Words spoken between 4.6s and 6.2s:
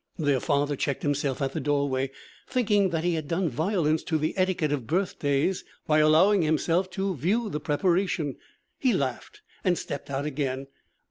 of birthdays by